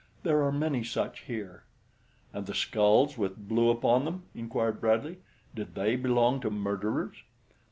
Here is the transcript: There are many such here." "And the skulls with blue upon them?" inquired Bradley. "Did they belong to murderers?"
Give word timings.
There 0.23 0.41
are 0.41 0.51
many 0.51 0.83
such 0.83 1.25
here." 1.25 1.61
"And 2.33 2.47
the 2.47 2.55
skulls 2.55 3.19
with 3.19 3.47
blue 3.47 3.69
upon 3.69 4.05
them?" 4.05 4.23
inquired 4.33 4.81
Bradley. 4.81 5.19
"Did 5.53 5.75
they 5.75 5.95
belong 5.95 6.41
to 6.41 6.49
murderers?" 6.49 7.17